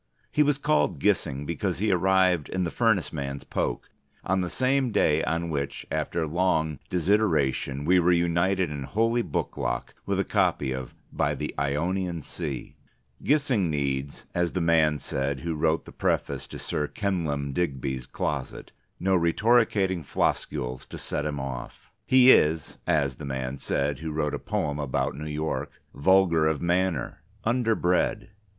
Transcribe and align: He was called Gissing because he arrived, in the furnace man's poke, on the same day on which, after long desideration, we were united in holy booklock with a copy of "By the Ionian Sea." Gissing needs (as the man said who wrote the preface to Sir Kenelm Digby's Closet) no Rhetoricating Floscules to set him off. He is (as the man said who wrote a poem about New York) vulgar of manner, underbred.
He 0.31 0.41
was 0.41 0.57
called 0.57 0.99
Gissing 0.99 1.45
because 1.45 1.77
he 1.77 1.91
arrived, 1.91 2.49
in 2.49 2.63
the 2.63 2.71
furnace 2.71 3.13
man's 3.13 3.43
poke, 3.43 3.91
on 4.23 4.41
the 4.41 4.49
same 4.49 4.89
day 4.91 5.23
on 5.25 5.51
which, 5.51 5.85
after 5.91 6.25
long 6.25 6.79
desideration, 6.89 7.85
we 7.85 7.99
were 7.99 8.11
united 8.11 8.71
in 8.71 8.81
holy 8.81 9.21
booklock 9.21 9.93
with 10.07 10.19
a 10.19 10.23
copy 10.23 10.71
of 10.71 10.95
"By 11.13 11.35
the 11.35 11.53
Ionian 11.59 12.23
Sea." 12.23 12.73
Gissing 13.23 13.69
needs 13.69 14.25
(as 14.33 14.53
the 14.53 14.59
man 14.59 14.97
said 14.97 15.41
who 15.41 15.53
wrote 15.53 15.85
the 15.85 15.91
preface 15.91 16.47
to 16.47 16.57
Sir 16.57 16.87
Kenelm 16.87 17.53
Digby's 17.53 18.07
Closet) 18.07 18.71
no 18.99 19.15
Rhetoricating 19.15 20.03
Floscules 20.03 20.87
to 20.89 20.97
set 20.97 21.27
him 21.27 21.39
off. 21.39 21.91
He 22.07 22.31
is 22.31 22.79
(as 22.87 23.17
the 23.17 23.25
man 23.25 23.59
said 23.59 23.99
who 23.99 24.09
wrote 24.11 24.33
a 24.33 24.39
poem 24.39 24.79
about 24.79 25.15
New 25.15 25.29
York) 25.29 25.69
vulgar 25.93 26.47
of 26.47 26.59
manner, 26.59 27.21
underbred. 27.43 28.31